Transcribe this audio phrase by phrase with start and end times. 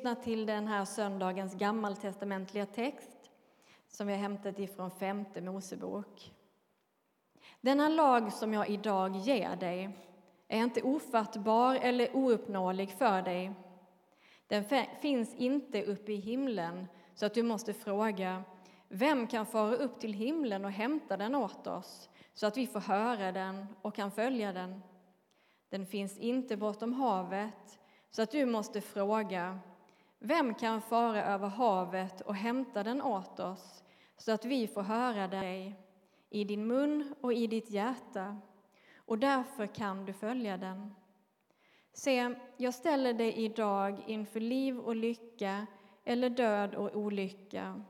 [0.00, 3.30] lyssna till den här söndagens gammaltestamentliga text
[3.88, 6.32] som vi har hämtat ifrån femte Mosebok.
[7.60, 9.90] Denna lag som jag idag ger dig
[10.48, 13.52] är inte ofattbar eller ouppnåelig för dig.
[14.46, 14.64] Den
[15.00, 18.42] finns inte uppe i himlen så att du måste fråga
[18.88, 22.80] vem kan fara upp till himlen och hämta den åt oss så att vi får
[22.80, 24.82] höra den och kan följa den.
[25.68, 27.80] Den finns inte bortom havet
[28.10, 29.58] så att du måste fråga
[30.20, 33.84] vem kan fara över havet och hämta den åt oss
[34.16, 35.74] så att vi får höra dig
[36.30, 38.36] i din mun och i ditt hjärta
[38.96, 40.94] och därför kan du följa den.
[41.92, 45.66] Se, jag ställer dig idag inför liv och lycka
[46.04, 47.82] eller död och olycka.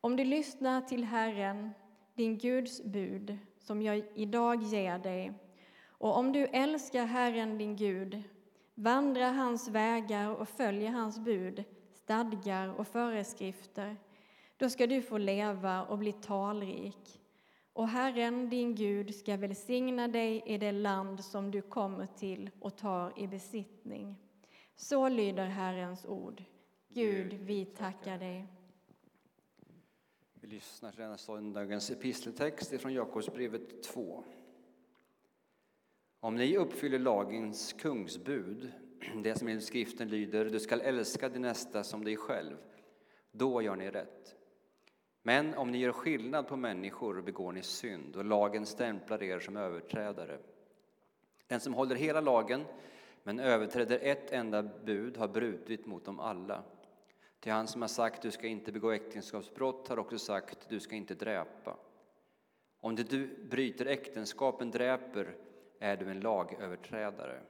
[0.00, 1.70] Om du lyssnar till Herren,
[2.14, 5.32] din Guds bud, som jag idag ger dig,
[5.86, 8.22] och om du älskar Herren, din Gud,
[8.74, 13.96] vandrar hans vägar och följer hans bud, stadgar och föreskrifter,
[14.56, 17.20] då ska du få leva och bli talrik.
[17.72, 22.76] Och Herren, din Gud, ska välsigna dig i det land som du kommer till och
[22.76, 24.16] tar i besittning.
[24.76, 26.42] Så lyder Herrens ord.
[26.88, 28.46] Gud, vi tackar dig.
[30.34, 34.24] Vi lyssnar till denna söndagens episteltext från Jakobsbrevet 2.
[36.24, 38.72] Om ni uppfyller lagens kungsbud,
[39.22, 42.56] det som enligt skriften lyder du skall älska din nästa som dig själv,
[43.32, 44.36] då gör ni rätt.
[45.22, 49.56] Men om ni gör skillnad på människor begår ni synd och lagen stämplar er som
[49.56, 50.38] överträdare.
[51.46, 52.64] Den som håller hela lagen
[53.22, 56.62] men överträder ett enda bud har brutit mot dem alla.
[57.40, 60.96] Till han som har sagt du ska inte begå äktenskapsbrott har också sagt du ska
[60.96, 61.76] inte dräpa.
[62.80, 65.36] Om det du bryter äktenskapen dräper
[65.82, 67.40] är du en lagöverträdare.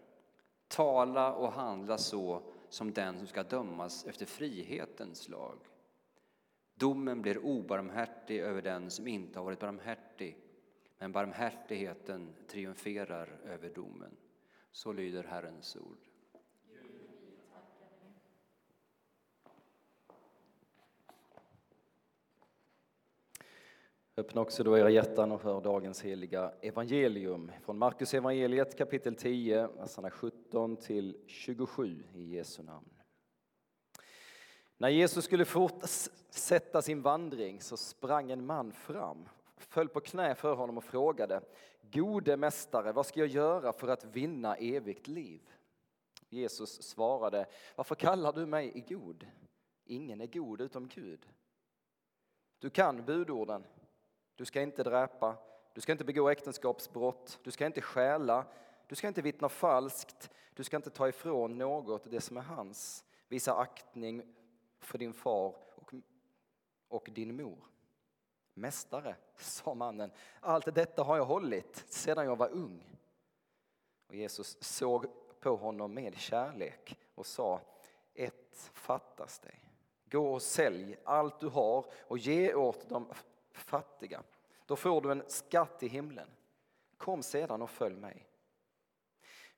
[0.69, 5.59] Tala och handla så som den som ska dömas efter frihetens lag.
[6.75, 10.37] Domen blir obarmhärtig över den som inte har varit barmhärtig,
[10.99, 14.17] men barmhärtigheten triumferar över domen.
[14.71, 16.12] Så lyder Herrens ord.
[24.23, 29.67] Öppna också då era hjärtan och hör dagens heliga evangelium från Markus evangeliet kapitel 10,
[29.67, 32.91] verserna 17 till 27 i Jesu namn.
[34.77, 40.55] När Jesus skulle fortsätta sin vandring så sprang en man fram, föll på knä för
[40.55, 41.41] honom och frågade
[41.93, 45.41] Gode mästare, vad ska jag göra för att vinna evigt liv?
[46.29, 47.47] Jesus svarade
[47.77, 49.27] Varför kallar du mig god?
[49.85, 51.29] Ingen är god utom Gud.
[52.59, 53.65] Du kan budorden
[54.37, 55.37] du ska inte dräpa,
[55.73, 58.45] du ska inte begå äktenskapsbrott, du ska inte stjäla,
[58.87, 63.05] du ska inte vittna falskt, du ska inte ta ifrån något det som är hans.
[63.29, 64.23] Visa aktning
[64.79, 65.93] för din far och,
[66.89, 67.59] och din mor.
[68.55, 70.11] Mästare, sa mannen,
[70.41, 72.99] allt detta har jag hållit sedan jag var ung.
[74.09, 75.07] Och Jesus såg
[75.41, 77.61] på honom med kärlek och sa,
[78.15, 79.61] ett fattas dig.
[80.11, 83.07] Gå och sälj allt du har och ge åt de
[83.59, 84.23] fattiga.
[84.67, 86.29] Då får du en skatt i himlen.
[86.97, 88.29] Kom sedan och följ mig.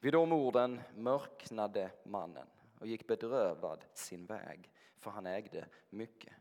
[0.01, 2.47] Vid de orden mörknade mannen
[2.81, 6.33] och gick bedrövad sin väg, för han ägde mycket.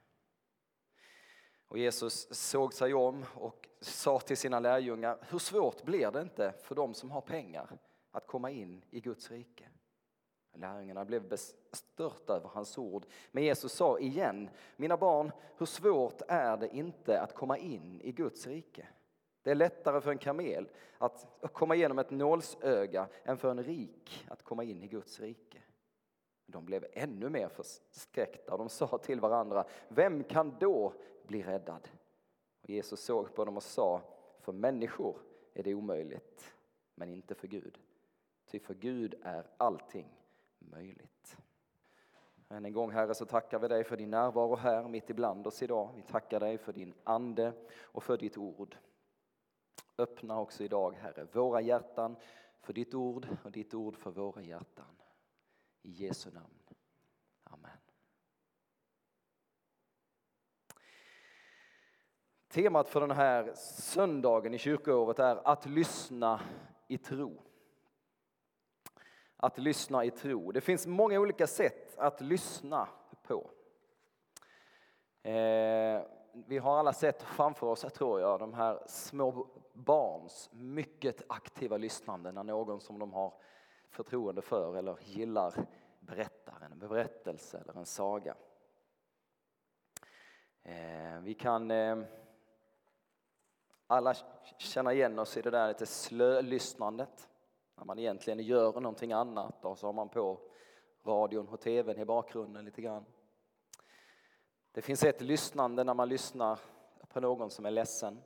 [1.67, 6.53] Och Jesus såg sig om och sa till sina lärjungar, hur svårt blir det inte
[6.61, 7.77] för dem som har pengar
[8.11, 9.69] att komma in i Guds rike?
[10.53, 13.05] Lärjungarna blev bestörta över hans ord.
[13.31, 18.11] Men Jesus sa igen, mina barn, hur svårt är det inte att komma in i
[18.11, 18.87] Guds rike?
[19.41, 24.25] Det är lättare för en kamel att komma igenom ett nålsöga än för en rik
[24.29, 25.61] att komma in i Guds rike.
[26.45, 30.93] De blev ännu mer förskräckta och de sa till varandra, vem kan då
[31.27, 31.89] bli räddad?
[32.61, 34.01] Och Jesus såg på dem och sa,
[34.39, 35.17] för människor
[35.53, 36.53] är det omöjligt,
[36.95, 37.79] men inte för Gud.
[38.45, 40.22] Ty för Gud är allting
[40.71, 41.37] möjligt.
[42.49, 45.63] Än en gång Herre så tackar vi dig för din närvaro här mitt ibland oss
[45.63, 45.93] idag.
[45.95, 48.77] Vi tackar dig för din ande och för ditt ord.
[49.97, 52.15] Öppna också idag Herre våra hjärtan
[52.61, 54.95] för ditt ord och ditt ord för våra hjärtan.
[55.81, 56.59] I Jesu namn.
[57.43, 57.77] Amen.
[62.47, 66.41] Temat för den här söndagen i kyrkoåret är att lyssna
[66.87, 67.41] i tro
[69.43, 70.51] att lyssna i tro.
[70.51, 72.87] Det finns många olika sätt att lyssna
[73.23, 73.49] på.
[75.29, 76.01] Eh,
[76.31, 82.31] vi har alla sett framför oss, tror jag, de här små barns mycket aktiva lyssnande
[82.31, 83.33] när någon som de har
[83.89, 85.53] förtroende för eller gillar
[85.99, 88.35] berättar, en berättelse eller en saga.
[90.63, 91.97] Eh, vi kan eh,
[93.87, 94.13] alla
[94.57, 97.29] känna igen oss i det där lite slölyssnandet.
[97.83, 100.39] När man egentligen gör någonting annat och så har man på
[101.05, 103.05] radion och tvn i bakgrunden lite grann.
[104.71, 106.59] Det finns ett lyssnande när man lyssnar
[107.07, 108.21] på någon som är ledsen.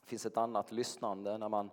[0.00, 1.70] Det finns ett annat lyssnande när man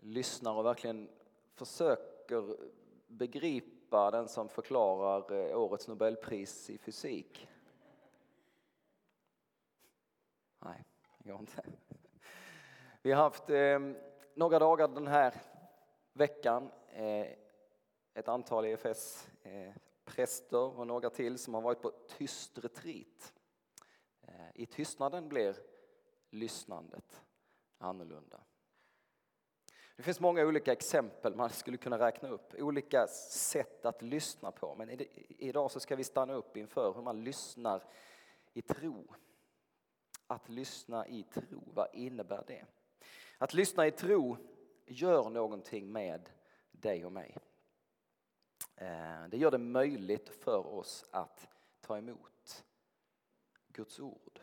[0.00, 1.08] lyssnar och verkligen
[1.54, 2.56] försöker
[3.06, 7.48] begripa den som förklarar eh, årets nobelpris i fysik.
[10.58, 10.84] Nej,
[11.18, 11.64] det går inte.
[13.02, 13.96] Vi har haft ehm,
[14.34, 15.34] några dagar den här
[16.12, 17.26] veckan, eh,
[18.14, 23.32] ett antal EFS-präster eh, och några till som har varit på tyst retreat.
[24.22, 25.56] Eh, I tystnaden blir
[26.30, 27.22] lyssnandet
[27.78, 28.40] annorlunda.
[29.96, 34.74] Det finns många olika exempel man skulle kunna räkna upp, olika sätt att lyssna på.
[34.74, 37.82] Men idag så ska vi stanna upp inför hur man lyssnar
[38.52, 39.14] i tro.
[40.26, 42.64] Att lyssna i tro, vad innebär det?
[43.42, 44.36] Att lyssna i tro
[44.86, 46.30] gör någonting med
[46.72, 47.36] dig och mig.
[48.76, 51.48] Eh, det gör det möjligt för oss att
[51.80, 52.64] ta emot
[53.68, 54.40] Guds ord.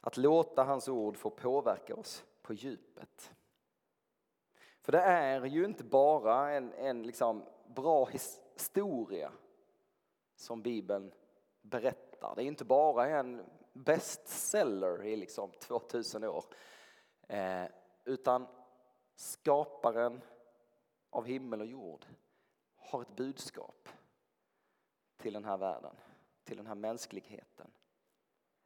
[0.00, 3.34] Att låta hans ord få påverka oss på djupet.
[4.80, 9.32] För det är ju inte bara en, en liksom bra historia
[10.36, 11.12] som Bibeln
[11.62, 12.34] berättar.
[12.36, 13.42] Det är inte bara en
[13.72, 16.44] bestseller i liksom 2000 år.
[17.28, 17.68] Eh,
[18.04, 18.46] utan
[19.14, 20.20] skaparen
[21.10, 22.06] av himmel och jord
[22.76, 23.88] har ett budskap
[25.16, 25.96] till den här världen,
[26.44, 27.70] till den här mänskligheten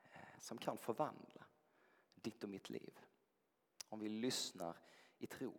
[0.02, 1.44] eh, som kan förvandla
[2.14, 2.98] ditt och mitt liv.
[3.88, 4.76] Om vi lyssnar
[5.18, 5.52] i tro.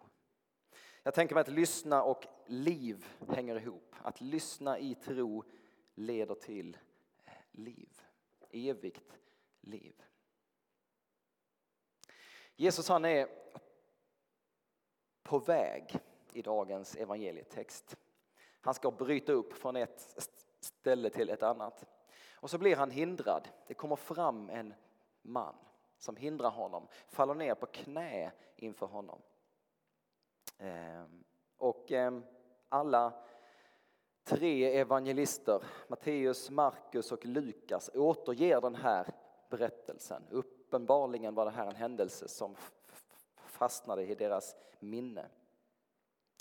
[1.03, 3.95] Jag tänker mig att lyssna och liv hänger ihop.
[4.01, 5.44] Att lyssna i tro
[5.95, 6.77] leder till
[7.23, 8.01] eh, liv,
[8.49, 9.19] evigt
[9.61, 10.03] liv.
[12.55, 13.27] Jesus han är
[15.23, 16.00] på väg
[16.33, 17.95] i dagens evangelietext.
[18.61, 20.17] Han ska bryta upp från ett
[20.59, 21.85] ställe till ett annat.
[22.35, 23.50] Och så blir han hindrad.
[23.67, 24.73] Det kommer fram en
[25.21, 25.55] man
[25.97, 29.21] som hindrar honom, faller ner på knä inför honom.
[30.57, 31.23] Ehm,
[31.57, 32.23] och ehm,
[32.69, 33.13] alla
[34.23, 39.13] tre evangelister, Matteus, Markus och Lukas, återger den här
[39.49, 40.23] berättelsen.
[40.73, 42.55] Uppenbarligen var det här en händelse som
[43.35, 45.25] fastnade i deras minne.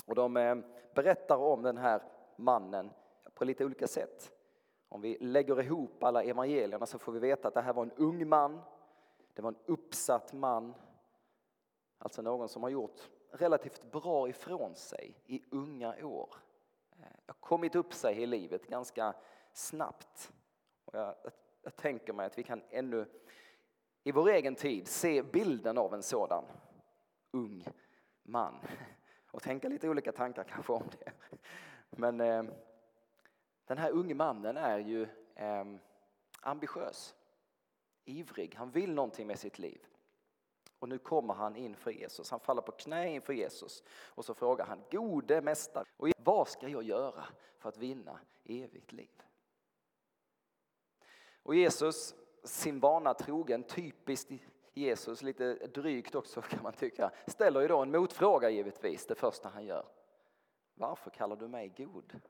[0.06, 0.56] Och de eh,
[0.94, 2.02] berättar om den här
[2.36, 2.90] mannen
[3.34, 4.32] på lite olika sätt.
[4.88, 7.92] Om vi lägger ihop alla evangelierna så får vi veta att det här var en
[7.92, 8.60] ung man,
[9.34, 10.74] det var en uppsatt man,
[11.98, 16.34] alltså någon som har gjort relativt bra ifrån sig i unga år.
[17.00, 19.14] Eh, har kommit upp sig i livet ganska
[19.52, 20.32] snabbt.
[20.84, 21.14] Och jag,
[21.62, 23.06] jag tänker mig att vi kan ännu
[24.04, 26.44] i vår egen tid se bilden av en sådan
[27.30, 27.66] ung
[28.22, 28.54] man
[29.30, 31.12] och tänka lite olika tankar kanske om det.
[31.90, 32.44] Men eh,
[33.64, 35.02] den här unge mannen är ju
[35.34, 35.64] eh,
[36.40, 37.14] ambitiös,
[38.04, 39.86] ivrig, han vill någonting med sitt liv.
[40.78, 44.66] Och nu kommer han inför Jesus, han faller på knä inför Jesus och så frågar
[44.66, 47.24] han, gode mästare, och vad ska jag göra
[47.58, 49.22] för att vinna evigt liv?
[51.42, 54.32] Och Jesus, sin vana trogen, typiskt
[54.74, 59.48] Jesus, lite drygt också kan man tycka, ställer ju då en motfråga givetvis, det första
[59.48, 59.86] han gör.
[60.74, 62.20] Varför kallar du mig god?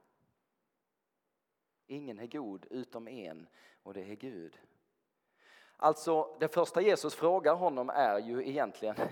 [1.87, 3.47] Ingen är god utom en
[3.83, 4.59] och det är Gud.
[5.77, 8.95] Alltså det första Jesus frågar honom är ju egentligen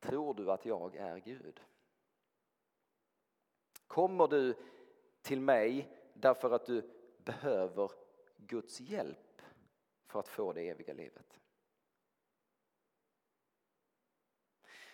[0.00, 1.60] Tror du att jag är Gud?
[3.86, 4.54] Kommer du
[5.22, 7.90] till mig därför att du behöver
[8.36, 9.25] Guds hjälp
[10.06, 11.40] för att få det eviga livet?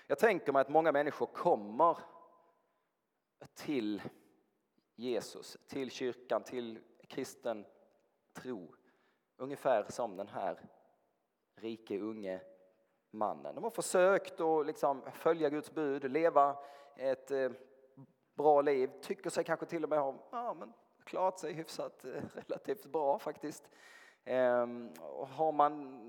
[0.07, 1.99] Jag tänker mig att många människor kommer
[3.55, 4.03] till
[4.95, 6.79] Jesus, till kyrkan, till
[7.09, 7.67] kristen
[8.33, 8.75] tro.
[9.37, 10.69] Ungefär som den här
[11.55, 12.41] rike unge
[13.11, 13.55] mannen.
[13.55, 16.57] De har försökt att liksom följa Guds bud, leva
[16.97, 17.51] ett eh,
[18.35, 20.73] bra liv, tycker sig kanske till och med ha ja, men
[21.05, 23.71] klarat sig hyfsat eh, relativt bra faktiskt.
[24.25, 24.93] Ehm,
[25.29, 26.01] har man,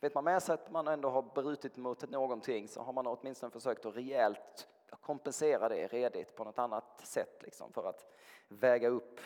[0.00, 3.50] vet man med sig att man ändå har brutit mot någonting så har man åtminstone
[3.50, 4.68] försökt att rejält
[5.00, 8.06] kompensera det redigt på något annat sätt liksom, för att
[8.48, 9.20] väga upp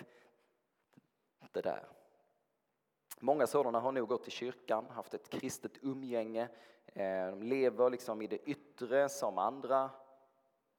[1.53, 1.89] det där.
[3.21, 6.49] Många sådana har nog gått till kyrkan, haft ett kristet umgänge.
[6.87, 9.91] Ehm, de lever liksom i det yttre som andra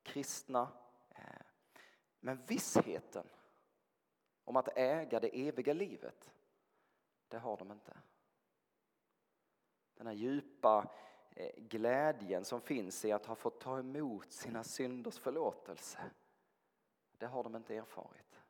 [0.03, 0.67] kristna.
[1.09, 1.43] Ehm,
[2.19, 3.27] men vissheten
[4.45, 6.31] om att äga det eviga livet,
[7.33, 7.97] det har de inte.
[9.93, 10.91] Den här djupa
[11.31, 16.11] eh, glädjen som finns i att ha fått ta emot sina synders förlåtelse,
[17.17, 18.41] det har de inte erfarit.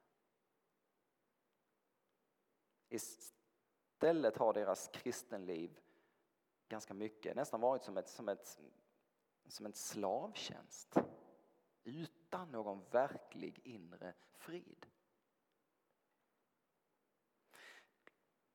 [2.90, 5.80] Istället har deras kristenliv
[6.68, 8.60] ganska mycket nästan varit som ett, som ett,
[9.48, 10.98] som en slavtjänst
[11.84, 14.86] utan någon verklig inre frid.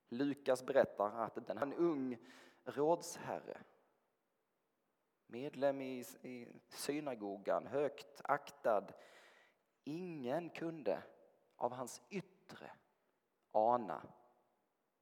[0.08, 2.18] Lukas berättar att den en ung
[2.64, 3.58] rådsherre
[5.28, 8.86] medlem i, i synagogan, högt aktad.
[9.84, 11.02] Ingen kunde
[11.56, 12.70] av hans yttre
[13.52, 14.02] ana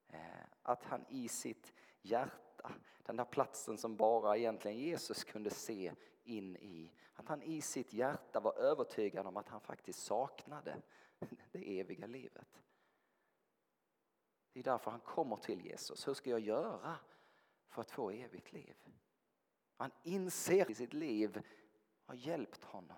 [0.09, 0.21] eh,
[0.63, 1.73] att han i sitt
[2.03, 2.73] hjärta,
[3.03, 5.93] den där platsen som bara egentligen Jesus kunde se
[6.25, 10.83] in i, att han i sitt hjärta var övertygad om att han faktiskt saknade
[11.53, 12.63] det eviga livet.
[14.57, 16.09] Det är därför han kommer till Jesus.
[16.09, 16.99] Hur ska jag göra
[17.69, 18.77] för att få evigt liv?
[19.77, 21.43] Han inser i sitt liv
[22.05, 22.97] har hjälpt honom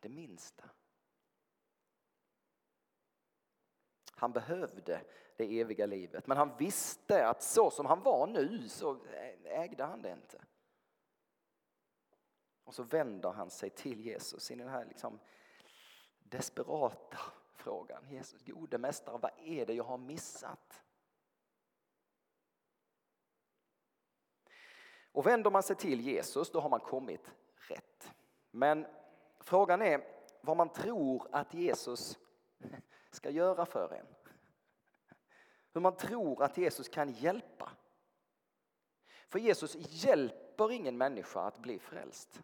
[0.00, 0.64] det minsta.
[4.12, 5.04] Han behövde
[5.36, 9.04] det eviga livet, men han visste att så som han var nu så
[9.44, 10.44] ägde han det inte.
[12.64, 15.18] Och så vänder han sig till Jesus i den här liksom
[16.18, 17.18] desperata
[17.60, 18.04] frågan.
[18.08, 20.82] Jesus, gode mästare, vad är det jag har missat?
[25.12, 28.14] Och vänder man sig till Jesus, då har man kommit rätt.
[28.50, 28.86] Men
[29.40, 30.04] frågan är
[30.40, 32.18] vad man tror att Jesus
[33.10, 34.06] ska göra för en.
[35.72, 37.72] Hur man tror att Jesus kan hjälpa.
[39.28, 42.42] För Jesus hjälper ingen människa att bli frälst.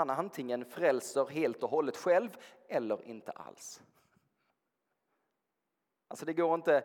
[0.00, 2.36] Han antingen frälser helt och hållet själv
[2.68, 3.82] eller inte alls.
[6.08, 6.84] Alltså det går inte,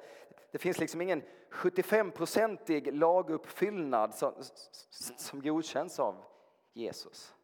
[0.51, 4.33] det finns liksom ingen 75-procentig laguppfyllnad som,
[5.17, 6.23] som godkänns av
[6.73, 7.35] Jesus.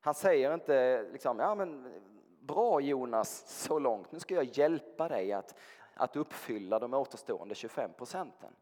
[0.00, 2.00] Han säger inte liksom, ja men
[2.40, 5.54] bra Jonas så långt, nu ska jag hjälpa dig att,
[5.94, 8.52] att uppfylla de återstående 25 procenten.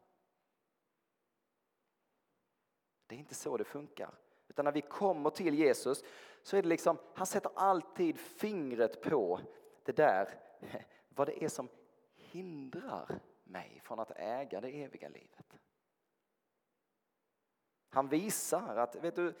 [3.07, 4.11] Det är inte så det funkar.
[4.55, 6.03] Utan när vi kommer till Jesus
[6.41, 9.39] så är det liksom, han sätter alltid fingret på
[9.83, 10.29] det där,
[11.09, 11.69] vad det är som
[12.15, 15.57] hindrar mig från att äga det eviga livet.
[17.89, 19.33] Han visar att, vet du,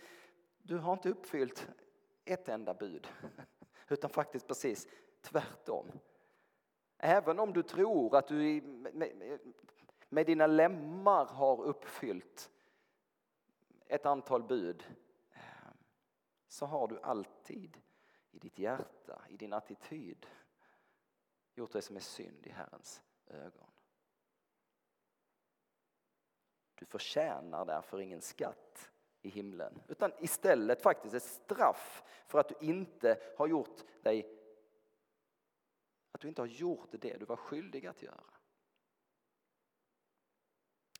[0.57, 1.67] du har inte uppfyllt
[2.25, 3.07] ett enda bud,
[3.87, 4.87] utan faktiskt precis
[5.21, 5.91] tvärtom.
[6.97, 8.61] Även om du tror att du
[10.09, 12.51] med dina lemmar har uppfyllt
[13.87, 14.83] ett antal bud
[16.55, 17.81] så har du alltid
[18.31, 20.25] i ditt hjärta, i din attityd
[21.53, 23.67] gjort det som är synd i Herrens ögon.
[26.75, 32.65] Du förtjänar därför ingen skatt i himlen utan istället faktiskt ett straff för att du
[32.65, 34.39] inte har gjort dig
[36.11, 38.33] att du inte har gjort det du var skyldig att göra.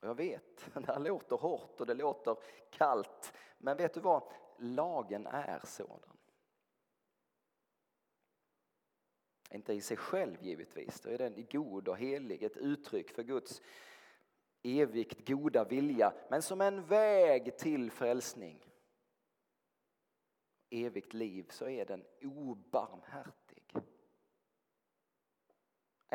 [0.02, 2.38] Och jag vet, det här låter hårt och det låter
[2.70, 4.24] kallt men vet du vad?
[4.58, 6.18] Lagen är sådan.
[9.52, 13.62] Inte i sig själv givetvis, då är den god och helig, ett uttryck för Guds
[14.66, 18.72] evigt goda vilja, men som en väg till frälsning.
[20.70, 23.45] Evigt liv så är den obarmhärtig.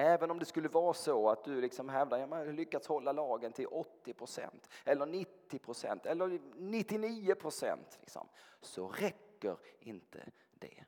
[0.00, 3.12] Även om det skulle vara så att du liksom hävdar att jag har lyckats hålla
[3.12, 8.28] lagen till 80 procent eller 90 procent eller 99 procent liksom,
[8.60, 10.84] så räcker inte det.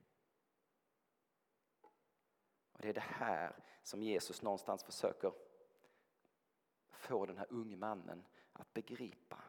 [2.72, 5.32] Och Det är det här som Jesus någonstans försöker
[6.90, 9.41] få den här unge mannen att begripa.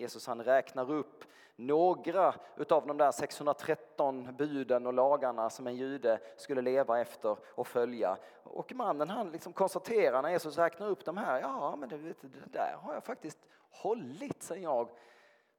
[0.00, 1.24] Jesus han räknar upp
[1.56, 7.66] några utav de där 613 buden och lagarna som en jude skulle leva efter och
[7.66, 8.16] följa.
[8.42, 12.52] Och mannen han liksom konstaterar när Jesus räknar upp de här, ja men det, det
[12.52, 13.38] där har jag faktiskt
[13.70, 14.90] hållit sedan jag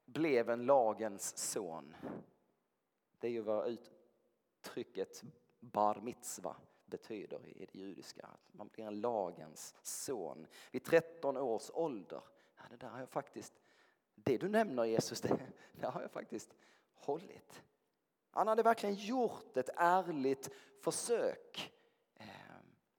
[0.06, 1.96] blev en lagens son.
[3.20, 5.24] Det är ju vad uttrycket
[5.60, 6.56] bar mitzva
[6.86, 8.26] betyder i det judiska.
[8.26, 12.22] Att man blir en lagens son vid 13 års ålder.
[12.58, 13.54] Ja, det där har jag faktiskt
[14.24, 15.40] det du nämner Jesus, det,
[15.72, 16.56] det har jag faktiskt
[16.94, 17.64] hållit.
[18.32, 20.50] Han hade verkligen gjort ett ärligt
[20.82, 21.74] försök
[22.16, 22.26] eh,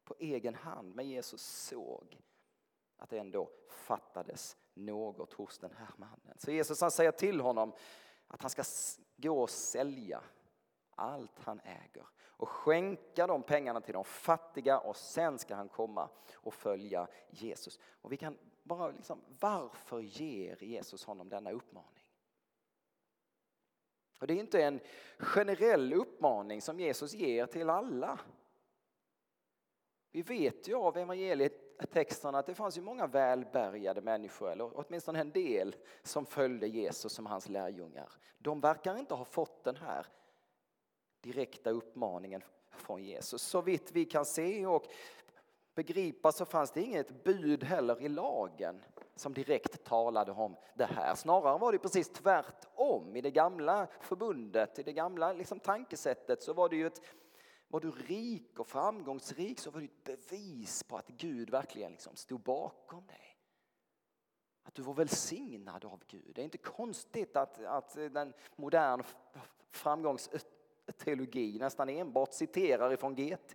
[0.04, 2.18] på egen hand, men Jesus såg
[2.96, 6.38] att det ändå fattades något hos den här mannen.
[6.38, 7.72] Så Jesus han säger till honom
[8.26, 8.62] att han ska
[9.16, 10.22] gå och sälja
[10.94, 16.08] allt han äger och skänka de pengarna till de fattiga och sen ska han komma
[16.34, 17.78] och följa Jesus.
[17.84, 22.04] Och vi kan bara liksom, varför ger Jesus honom denna uppmaning?
[24.20, 24.80] Och det är inte en
[25.18, 28.20] generell uppmaning som Jesus ger till alla.
[30.12, 35.30] Vi vet ju av evangelietexterna att det fanns ju många välbärgade människor, eller åtminstone en
[35.30, 38.12] del, som följde Jesus som hans lärjungar.
[38.38, 40.06] De verkar inte ha fått den här
[41.20, 43.42] direkta uppmaningen från Jesus.
[43.42, 44.86] Så vitt vi kan se och
[45.74, 48.82] begripa så fanns det inget bud heller i lagen
[49.16, 51.14] som direkt talade om det här.
[51.14, 53.16] Snarare var det precis tvärtom.
[53.16, 57.00] I det gamla förbundet, i det gamla liksom tankesättet så var det ju ett
[57.68, 62.16] var du rik och framgångsrik så var det ett bevis på att Gud verkligen liksom
[62.16, 63.38] stod bakom dig.
[64.62, 66.32] Att du var välsignad av Gud.
[66.34, 69.04] Det är inte konstigt att, att den moderna
[69.70, 73.54] framgångsteologi nästan enbart citerar ifrån GT.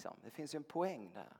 [0.00, 0.20] Liksom.
[0.22, 1.36] Det finns ju en poäng där.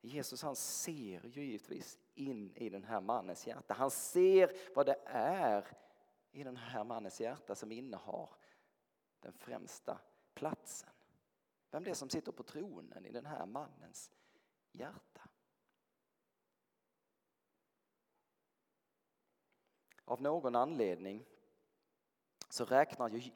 [0.00, 3.74] Jesus han ser ju givetvis in i den här mannens hjärta.
[3.74, 5.66] Han ser vad det är
[6.30, 8.30] i den här mannens hjärta som innehar
[9.20, 10.00] den främsta
[10.34, 10.90] platsen.
[11.70, 14.10] Vem det är som sitter på tronen i den här mannens
[14.72, 15.28] hjärta.
[20.04, 21.26] Av någon anledning
[22.48, 23.30] så räknar ju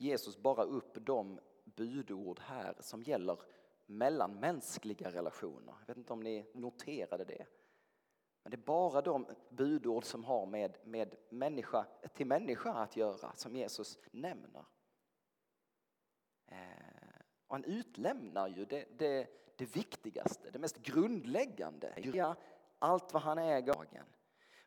[0.00, 3.38] Jesus bara upp de budord här som gäller
[3.86, 5.74] mellanmänskliga relationer.
[5.80, 7.46] Jag vet inte om ni noterade det.
[8.42, 13.32] Men det är bara de budord som har med, med människa till människa att göra
[13.36, 14.64] som Jesus nämner.
[16.46, 16.56] Eh,
[17.46, 21.94] och han utlämnar ju det, det, det viktigaste, det mest grundläggande.
[22.78, 23.86] Allt vad han äger.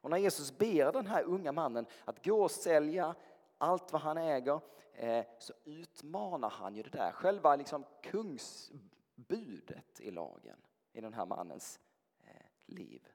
[0.01, 3.15] Och när Jesus ber den här unga mannen att gå och sälja
[3.57, 4.61] allt vad han äger
[4.93, 11.25] Eh, så utmanar han ju det där, själva liksom kungsbudet i lagen i den här
[11.25, 11.79] mannens
[12.23, 13.07] eh, liv.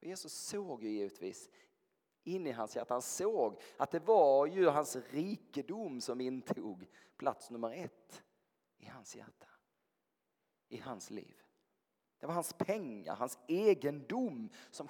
[0.00, 1.50] Och Jesus såg ju givetvis
[2.24, 2.94] in i hans hjärta.
[2.94, 6.86] Han såg att det var ju hans rikedom som intog
[7.16, 8.22] plats nummer ett
[8.76, 9.48] i hans hjärta,
[10.68, 11.42] i hans liv.
[12.18, 14.88] Det var hans pengar, hans egendom som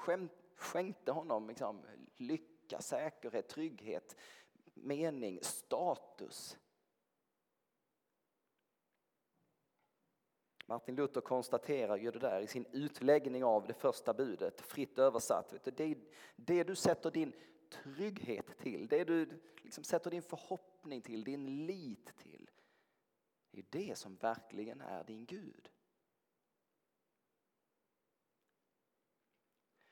[0.57, 1.83] skänkte honom liksom,
[2.16, 4.16] lycka, säkerhet, trygghet,
[4.85, 6.59] mening, status.
[10.66, 15.55] Martin Luther konstaterar ju det där i sin utläggning av det första budet, fritt översatt.
[15.64, 15.99] Det,
[16.37, 17.33] det du sätter din
[17.70, 22.51] trygghet till, det du liksom sätter din förhoppning till, din lit till,
[23.51, 25.70] det är det som verkligen är din Gud.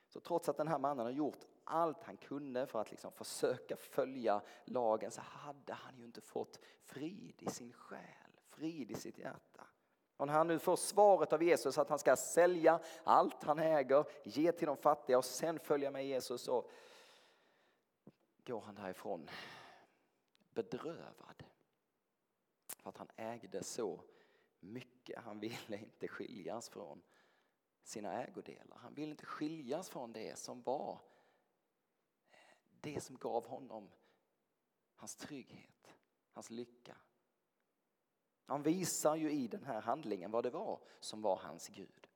[0.08, 3.76] Så trots att den här mannen har gjort allt han kunde för att liksom försöka
[3.76, 9.18] följa lagen så hade han ju inte fått frid i sin själ, frid i sitt
[9.18, 9.66] hjärta.
[10.16, 14.04] Och när han nu får svaret av Jesus att han ska sälja allt han äger,
[14.24, 16.68] ge till de fattiga och sen följa med Jesus så
[18.44, 19.30] går han därifrån
[20.54, 21.44] bedrövad.
[22.78, 24.00] För att han ägde så
[24.60, 25.22] mycket.
[25.24, 27.02] Han ville inte skiljas från
[27.82, 28.76] sina ägodelar.
[28.76, 31.00] Han ville inte skiljas från det som var
[32.82, 33.90] det som gav honom
[34.94, 35.94] hans trygghet,
[36.32, 36.96] hans lycka,
[38.44, 42.08] han visar ju i den här handlingen vad det var som var hans Gud.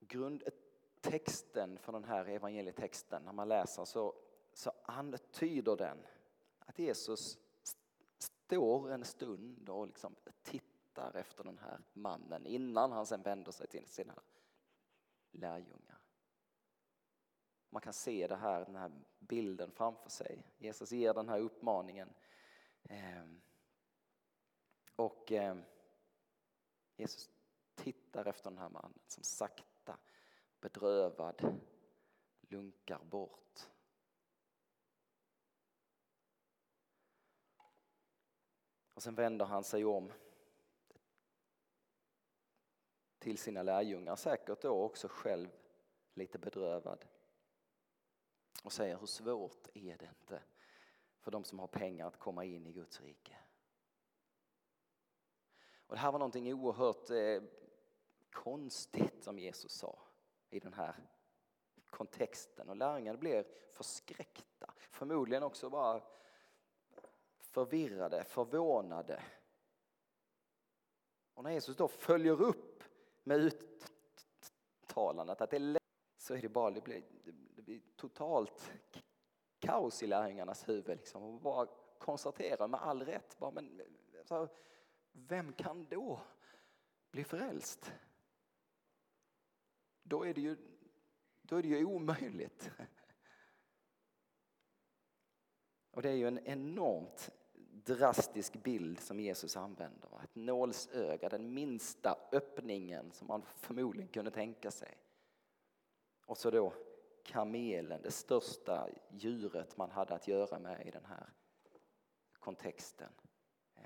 [0.00, 4.14] Grundtexten för den här evangelietexten, när man läser så,
[4.52, 6.06] så antyder den
[6.58, 7.38] att Jesus
[8.18, 13.66] står en stund och liksom tittar efter den här mannen innan han sen vänder sig
[13.66, 14.22] till sina
[15.30, 15.98] lärjungar.
[17.70, 20.42] Man kan se det här, den här bilden framför sig.
[20.58, 22.14] Jesus ger den här uppmaningen.
[22.82, 23.40] Ehm,
[24.96, 25.62] och ehm,
[26.96, 27.30] Jesus
[27.74, 29.98] tittar efter den här mannen som sakta,
[30.60, 31.60] bedrövad,
[32.40, 33.70] lunkar bort.
[38.94, 40.12] Och sen vänder han sig om
[43.24, 45.48] till sina lärjungar, säkert då också själv
[46.14, 47.04] lite bedrövad
[48.64, 50.42] och säger hur svårt är det inte
[51.20, 53.36] för de som har pengar att komma in i Guds rike.
[55.86, 57.42] Och det här var någonting oerhört eh,
[58.30, 59.98] konstigt som Jesus sa
[60.50, 60.94] i den här
[61.90, 66.02] kontexten och lärjungarna blev förskräckta, förmodligen också bara
[67.38, 69.22] förvirrade, förvånade.
[71.34, 72.73] Och när Jesus då följer upp
[73.24, 73.52] med
[74.90, 75.82] uttalandet att det är lätt
[76.16, 77.02] så är det bara, det blir,
[77.56, 78.72] det blir totalt
[79.58, 80.96] kaos i lärjungarnas huvud.
[80.98, 83.82] Liksom, och bara konstatera med all rätt, bara, men,
[84.24, 84.48] så,
[85.12, 86.20] vem kan då
[87.10, 87.92] bli frälst?
[90.02, 90.56] Då är det ju,
[91.42, 92.70] då är det ju omöjligt.
[95.90, 97.30] Och det är ju en enormt
[97.84, 100.08] drastisk bild som Jesus använder.
[100.24, 104.98] Ett nålsöga, den minsta öppningen som man förmodligen kunde tänka sig.
[106.26, 106.72] Och så då
[107.22, 111.26] kamelen, det största djuret man hade att göra med i den här
[112.38, 113.12] kontexten.
[113.74, 113.82] Eh,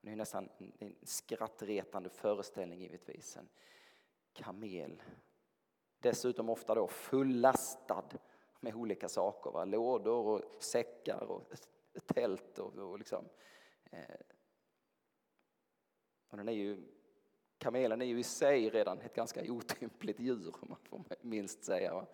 [0.00, 3.36] det är nästan en skrattretande föreställning givetvis.
[3.36, 3.48] En
[4.32, 5.02] kamel.
[5.98, 8.04] Dessutom ofta då fullastad
[8.60, 9.50] med olika saker.
[9.50, 9.64] Va?
[9.64, 11.52] Lådor och säckar och
[12.00, 13.28] tält och, och liksom.
[13.90, 14.16] Eh,
[16.28, 16.88] och den är ju,
[17.58, 21.94] kamelen är ju i sig redan ett ganska otympligt djur, om man får minst säga.
[21.94, 22.06] Va?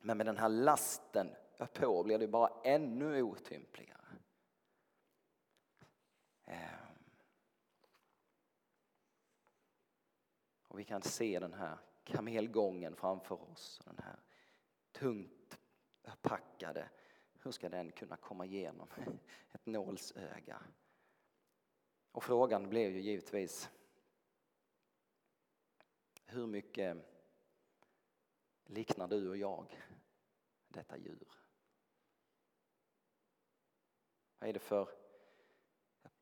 [0.00, 1.30] Men med den här lasten
[1.74, 4.16] på blir det bara ännu otympligare.
[6.44, 6.56] Eh,
[10.68, 13.80] och vi kan se den här kamelgången framför oss.
[13.84, 14.20] Den här
[14.92, 15.58] tungt
[16.22, 16.88] packade.
[17.42, 18.88] Hur ska den kunna komma igenom
[19.52, 20.62] ett nålsöga?
[22.12, 23.70] Och frågan blev ju givetvis
[26.26, 26.96] hur mycket
[28.64, 29.78] liknar du och jag
[30.68, 31.28] detta djur?
[34.38, 34.88] Vad är det för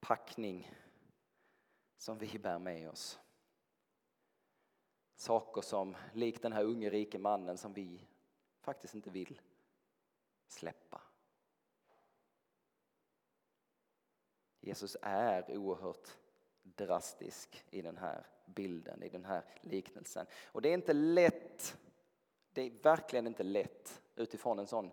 [0.01, 0.73] packning
[1.97, 3.21] som vi bär med oss?
[5.15, 8.07] Saker som, likt den här unge rike mannen, som vi
[8.61, 9.41] faktiskt inte vill
[10.47, 11.08] släppa.
[14.69, 16.09] Jesus är oerhört
[16.63, 20.27] drastisk i den här bilden, i den här liknelsen.
[20.47, 21.77] Och det är inte lätt,
[22.53, 24.91] det är verkligen inte lätt utifrån en sån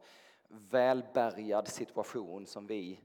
[0.47, 2.99] välbärgad situation som vi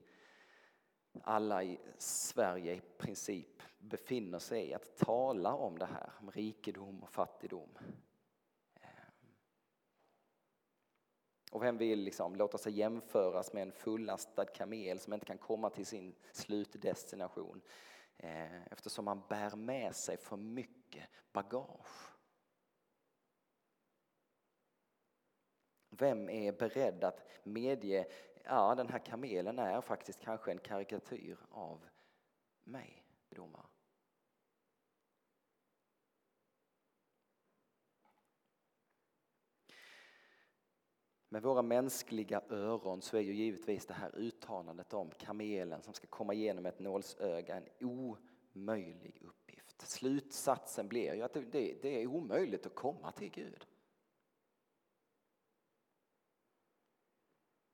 [1.22, 7.02] alla i Sverige i princip befinner sig i, att tala om det här, om rikedom
[7.02, 7.78] och fattigdom.
[11.50, 15.70] Och vem vill liksom låta sig jämföras med en fullastad kamel som inte kan komma
[15.70, 17.60] till sin slutdestination
[18.16, 22.10] eh, eftersom man bär med sig för mycket bagage.
[25.90, 28.06] Vem är beredd att medge,
[28.44, 31.88] ja den här kamelen är faktiskt kanske en karikatyr av
[32.64, 33.69] mig, domare.
[41.32, 46.06] Med våra mänskliga öron så är ju givetvis det här uttalandet om kamelen som ska
[46.06, 49.80] komma igenom ett nålsöga en omöjlig uppgift.
[49.80, 53.66] Slutsatsen blir ju att det, det är omöjligt att komma till Gud.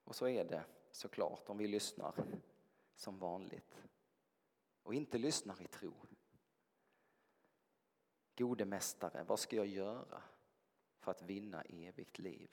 [0.04, 2.14] Och så är det såklart om vi lyssnar
[2.94, 3.82] som vanligt
[4.82, 5.92] och inte lyssnar i tro.
[8.36, 10.22] Gode mästare, vad ska jag göra
[10.98, 12.50] för att vinna evigt liv?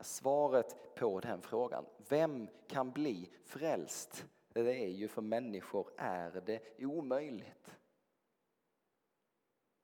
[0.00, 4.26] Svaret på den frågan, vem kan bli frälst?
[4.48, 7.76] Det är ju för människor är det omöjligt.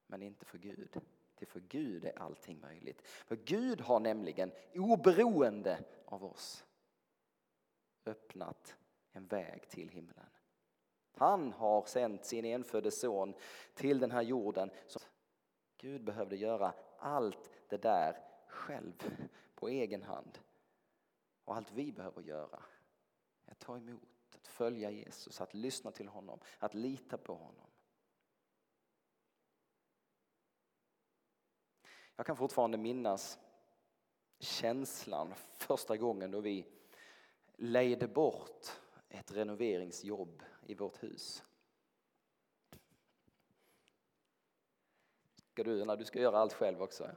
[0.06, 1.00] Men inte för Gud.
[1.34, 3.02] Till för Gud är allting möjligt.
[3.06, 6.64] För Gud har nämligen oberoende av oss
[8.04, 8.76] öppnat
[9.12, 10.26] en väg till himlen.
[11.16, 13.34] Han har sänt sin enfödde son
[13.74, 14.70] till den här jorden.
[15.76, 18.92] Gud behövde göra allt det där själv
[19.62, 20.38] på egen hand.
[21.44, 22.62] Och allt vi behöver göra
[23.46, 24.02] är att ta emot,
[24.34, 27.70] att följa Jesus, att lyssna till honom, att lita på honom.
[32.16, 33.38] Jag kan fortfarande minnas
[34.38, 36.66] känslan första gången då vi
[37.56, 38.66] lejde bort
[39.08, 41.42] ett renoveringsjobb i vårt hus.
[45.52, 47.10] Ska du, när du ska göra allt själv också?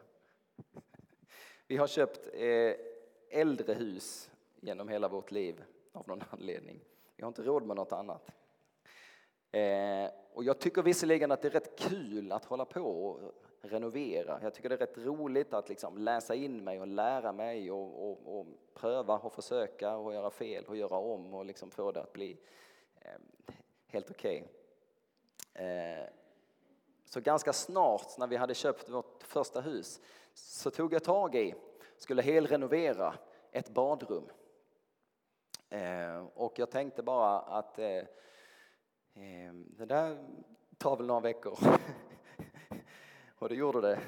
[1.68, 2.76] Vi har köpt eh,
[3.30, 6.80] äldre hus genom hela vårt liv av någon anledning.
[7.16, 8.32] Vi har inte råd med något annat.
[9.52, 14.40] Eh, och jag tycker visserligen att det är rätt kul att hålla på och renovera.
[14.42, 18.10] Jag tycker det är rätt roligt att liksom läsa in mig och lära mig och,
[18.10, 22.02] och, och pröva och försöka och göra fel och göra om och liksom få det
[22.02, 22.38] att bli
[23.02, 23.12] eh,
[23.88, 24.48] helt okej.
[25.54, 26.08] Okay.
[27.06, 30.02] Så ganska snart när vi hade köpt vårt första hus
[30.36, 31.56] så tog jag tag i,
[31.98, 33.14] skulle helrenovera
[33.52, 34.30] ett badrum.
[35.70, 37.98] Eh, och jag tänkte bara att eh,
[39.14, 40.26] eh, det där
[40.78, 41.60] tar väl några veckor.
[43.40, 44.00] Och det gjorde det.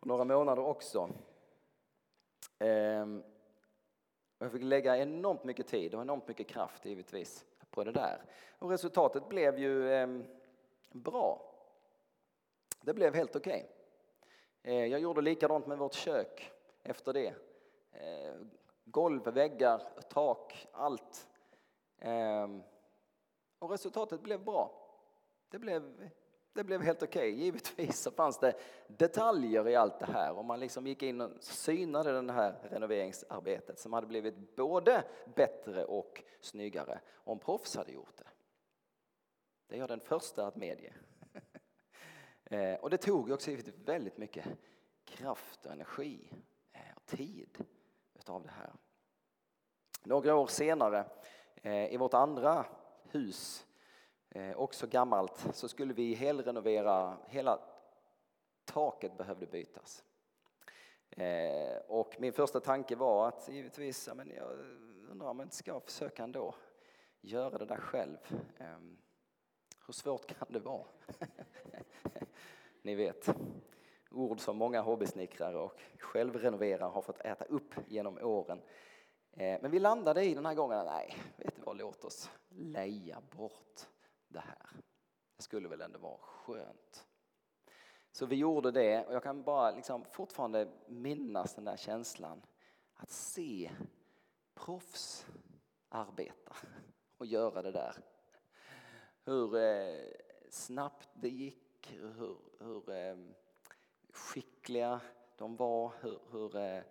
[0.00, 1.10] Och några månader också.
[2.58, 3.22] Ehm,
[4.38, 8.22] jag fick lägga enormt mycket tid och enormt mycket kraft givetvis på det där.
[8.58, 10.24] Och resultatet blev ju ehm,
[10.90, 11.54] bra.
[12.80, 13.64] Det blev helt okej.
[13.64, 13.79] Okay.
[14.62, 17.34] Eh, jag gjorde likadant med vårt kök efter det.
[17.92, 18.34] Eh,
[18.84, 21.28] golv, väggar, tak, allt.
[21.98, 22.62] Ehm,
[23.58, 24.72] och resultatet blev bra.
[25.48, 26.10] Det blev,
[26.52, 27.32] det blev helt okej.
[27.32, 27.44] Okay.
[27.44, 28.54] Givetvis så fanns det
[28.86, 33.78] detaljer i allt det här och man liksom gick in och synade det här renoveringsarbetet
[33.78, 38.28] som hade blivit både bättre och snyggare om proffs hade gjort det.
[39.66, 40.92] Det är jag den första att medge.
[42.50, 43.50] Eh, och det tog också
[43.84, 44.46] väldigt mycket
[45.04, 46.32] kraft och energi
[46.72, 47.64] eh, och tid
[48.14, 48.72] utav det här.
[50.02, 51.04] Några år senare
[51.62, 52.66] eh, i vårt andra
[53.02, 53.66] hus,
[54.28, 57.60] eh, också gammalt, så skulle vi helrenovera, hela
[58.64, 60.04] taket behövde bytas.
[61.10, 64.50] Eh, och min första tanke var att givetvis, ja, men jag
[65.10, 66.54] undrar om jag inte ska försöka ändå
[67.20, 68.18] göra det där själv.
[68.58, 68.98] Ehm,
[69.90, 70.84] hur svårt kan det vara?
[72.82, 73.28] Ni vet,
[74.10, 78.62] ord som många hobbysnickrare och självrenoverare har fått äta upp genom åren.
[79.32, 83.22] Eh, men vi landade i den här gången, nej, vet du vad, låt oss leja
[83.36, 83.88] bort
[84.28, 84.68] det här.
[85.36, 87.06] Det skulle väl ändå vara skönt.
[88.12, 92.42] Så vi gjorde det och jag kan bara liksom fortfarande minnas den där känslan
[92.94, 93.70] att se
[94.54, 95.26] proffs
[95.88, 96.56] arbeta
[97.18, 98.09] och göra det där.
[99.24, 100.04] Hur eh,
[100.50, 103.16] snabbt det gick hur, hur eh,
[104.12, 105.00] skickliga
[105.36, 106.82] de var, hur, hur eh,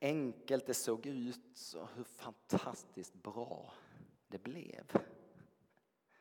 [0.00, 3.72] enkelt det såg ut och hur fantastiskt bra
[4.28, 4.92] det blev.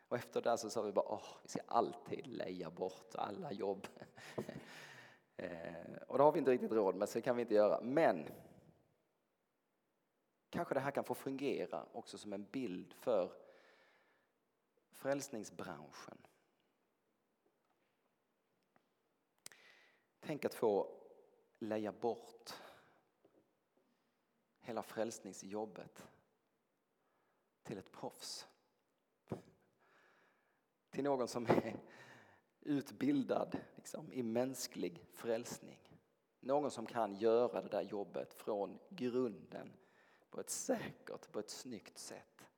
[0.07, 3.87] Och efter det så sa vi bara, åh, vi ska alltid leja bort alla jobb.
[5.37, 7.81] eh, och det har vi inte riktigt råd med, så det kan vi inte göra.
[7.81, 8.27] Men
[10.49, 13.31] kanske det här kan få fungera också som en bild för
[15.01, 16.17] frälsningsbranschen.
[20.19, 21.01] Tänk att få
[21.59, 22.53] leja bort
[24.59, 26.07] hela frälsningsjobbet
[27.63, 28.47] till ett proffs.
[30.89, 31.79] Till någon som är
[32.59, 35.79] utbildad liksom, i mänsklig frälsning.
[36.39, 39.73] Någon som kan göra det där jobbet från grunden
[40.29, 42.50] på ett säkert, på ett snyggt sätt.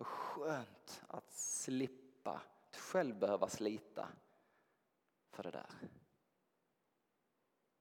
[0.00, 2.30] Så skönt att slippa,
[2.70, 4.08] att själv behöva slita
[5.30, 5.70] för det där.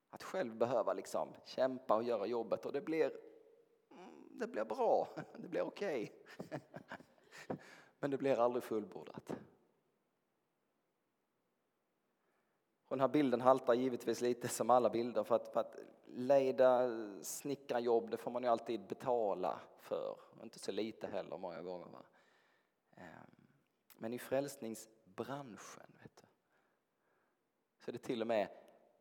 [0.09, 3.11] Att själv behöva liksom kämpa och göra jobbet och det blir,
[3.91, 6.23] mm, det blir bra, det blir okej.
[6.37, 6.59] Okay.
[7.99, 9.31] Men det blir aldrig fullbordat.
[12.87, 16.89] Och den här bilden haltar givetvis lite som alla bilder för att, för att lejda
[17.21, 20.19] snickarjobb det får man ju alltid betala för.
[20.43, 21.87] Inte så lite heller många gånger.
[21.87, 22.05] Va?
[22.95, 23.47] Ehm,
[23.97, 25.99] men i frälsningsbranschen
[27.79, 28.49] så är det till och med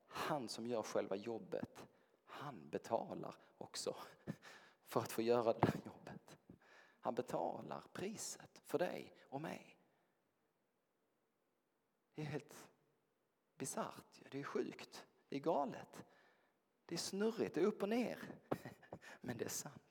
[0.06, 1.86] han som gör själva jobbet.
[2.24, 3.96] Han betalar också
[4.86, 6.38] för att få göra det där jobbet.
[7.00, 9.76] Han betalar priset för dig och mig.
[12.14, 12.68] Det är helt
[13.56, 16.04] bisarrt, det är sjukt, det är galet.
[16.84, 18.18] Det är snurrigt, det är upp och ner.
[19.20, 19.87] Men det är sant.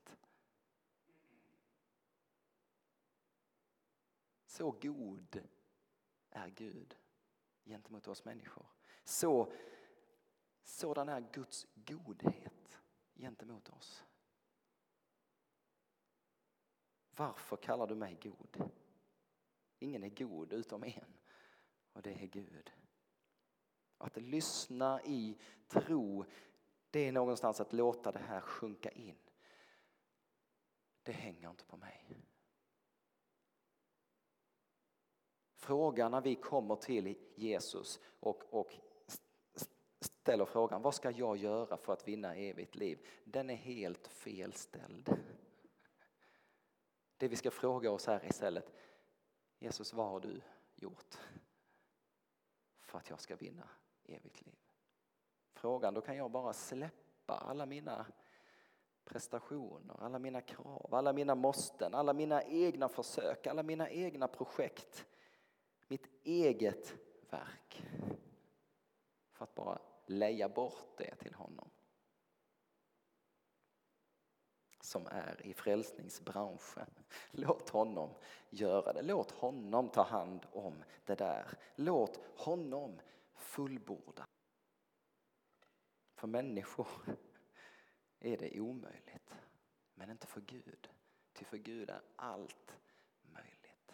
[4.57, 5.43] Så god
[6.29, 6.97] är Gud
[7.65, 8.65] gentemot oss människor.
[9.03, 9.53] Så,
[10.63, 12.79] sådan är Guds godhet
[13.15, 14.05] gentemot oss.
[17.15, 18.71] Varför kallar du mig god?
[19.79, 21.17] Ingen är god utom en
[21.93, 22.71] och det är Gud.
[23.97, 26.25] Att lyssna i tro,
[26.89, 29.17] det är någonstans att låta det här sjunka in.
[31.03, 32.27] Det hänger inte på mig.
[35.67, 38.73] Fråga när vi kommer till Jesus och, och
[39.99, 43.07] ställer frågan vad ska jag göra för att vinna evigt liv?
[43.23, 45.17] Den är helt felställd.
[47.17, 48.73] Det vi ska fråga oss här istället,
[49.59, 50.41] Jesus vad har du
[50.75, 51.17] gjort
[52.81, 53.69] för att jag ska vinna
[54.03, 54.59] evigt liv?
[55.53, 58.05] Frågan, då kan jag bara släppa alla mina
[59.05, 65.05] prestationer, alla mina krav, alla mina måsten, alla mina egna försök, alla mina egna projekt,
[65.87, 66.95] mitt eget
[67.29, 67.83] verk.
[69.31, 71.69] För att bara leja bort det till honom.
[74.87, 76.89] som är i frälsningsbranschen.
[77.31, 78.15] Låt honom
[78.49, 79.01] göra det.
[79.01, 81.57] Låt honom ta hand om det där.
[81.75, 82.99] Låt honom
[83.33, 84.27] fullborda.
[86.15, 86.87] För människor
[88.19, 89.35] är det omöjligt,
[89.93, 90.89] men inte för Gud.
[91.33, 92.77] Ty för Gud är allt
[93.21, 93.93] möjligt.